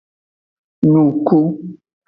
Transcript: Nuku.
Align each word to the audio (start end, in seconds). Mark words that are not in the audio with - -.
Nuku. 0.91 1.39